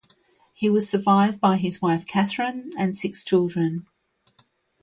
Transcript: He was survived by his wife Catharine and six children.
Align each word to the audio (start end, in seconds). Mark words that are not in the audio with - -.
He 0.53 0.67
was 0.67 0.89
survived 0.89 1.39
by 1.39 1.57
his 1.57 1.79
wife 1.79 2.07
Catharine 2.07 2.71
and 2.75 2.97
six 2.97 3.23
children. 3.23 3.85